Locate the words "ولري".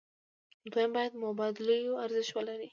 2.35-2.69